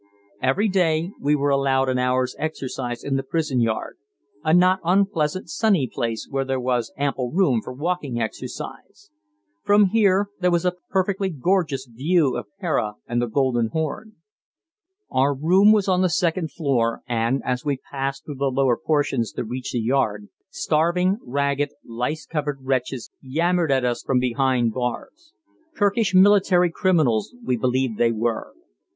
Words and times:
Every 0.41 0.67
day 0.67 1.11
we 1.21 1.35
were 1.35 1.51
allowed 1.51 1.87
an 1.87 1.99
hour's 1.99 2.35
exercise 2.39 3.03
in 3.03 3.17
the 3.17 3.21
prison 3.21 3.59
yard, 3.61 3.99
a 4.43 4.51
not 4.51 4.79
unpleasant 4.83 5.47
sunny 5.47 5.85
place 5.87 6.27
where 6.27 6.43
there 6.43 6.59
was 6.59 6.91
ample 6.97 7.31
room 7.31 7.61
for 7.63 7.71
walking 7.71 8.19
exercise. 8.19 9.11
From 9.63 9.89
here 9.89 10.29
there 10.39 10.49
was 10.49 10.65
a 10.65 10.73
perfectly 10.89 11.29
gorgeous 11.29 11.85
view 11.85 12.35
of 12.35 12.47
Pera 12.59 12.95
and 13.05 13.21
the 13.21 13.27
Golden 13.27 13.67
Horn. 13.67 14.13
Our 15.11 15.35
room 15.35 15.71
was 15.71 15.87
on 15.87 16.01
the 16.01 16.09
second 16.09 16.51
floor, 16.51 17.03
and, 17.07 17.43
as 17.45 17.63
we 17.63 17.77
passed 17.91 18.25
through 18.25 18.37
the 18.39 18.45
lower 18.49 18.77
portions 18.83 19.31
to 19.33 19.43
reach 19.43 19.71
the 19.71 19.79
yard, 19.79 20.29
starving, 20.49 21.19
ragged, 21.23 21.69
lice 21.85 22.25
covered 22.25 22.57
wretches 22.63 23.11
yammered 23.21 23.71
at 23.71 23.85
us 23.85 24.01
from 24.01 24.17
behind 24.17 24.73
bars. 24.73 25.31
Turkish 25.77 26.15
military 26.15 26.71
criminals, 26.71 27.35
we 27.45 27.55
believed 27.55 27.99
they 27.99 28.11
were. 28.11 28.55